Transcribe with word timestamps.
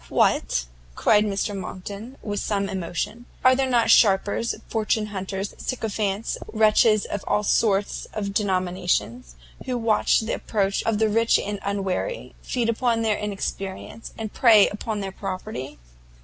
"What!" 0.09 0.65
cried 0.95 1.25
Mr 1.25 1.55
Monckton, 1.55 2.17
with 2.23 2.39
some 2.39 2.67
emotion, 2.69 3.27
"are 3.45 3.55
there 3.55 3.69
not 3.69 3.91
sharpers, 3.91 4.55
fortune 4.67 5.05
hunters, 5.05 5.53
sycophants, 5.59 6.39
wretches 6.51 7.05
of 7.05 7.23
all 7.27 7.43
sorts 7.43 8.07
and 8.11 8.33
denominations, 8.33 9.35
who 9.67 9.77
watch 9.77 10.21
the 10.21 10.33
approach 10.33 10.81
of 10.87 10.97
the 10.97 11.07
rich 11.07 11.37
and 11.37 11.59
unwary, 11.61 12.33
feed 12.41 12.67
upon 12.67 13.03
their 13.03 13.17
inexperience, 13.19 14.11
and 14.17 14.33
prey 14.33 14.67
upon 14.69 15.01
their 15.01 15.11
property?" 15.11 15.77